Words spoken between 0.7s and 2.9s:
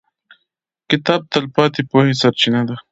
•کتاب د تلپاتې پوهې سرچینه ده.